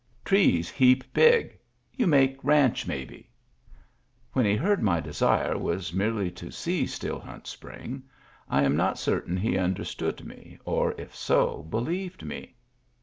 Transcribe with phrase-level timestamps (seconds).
[0.25, 1.59] Trees heap big.
[1.93, 3.29] You make ranch maybe?"
[4.33, 8.01] When he heard my desire was merely to see Still Hunt Spring,
[8.49, 12.55] I am not certain he understood me, or if so, believed me.